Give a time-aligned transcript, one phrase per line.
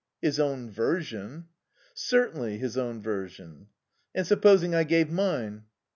[0.19, 1.45] "His own version."
[1.93, 3.67] "Certainly, his own version."
[4.15, 5.65] "And supposing I gave mine?"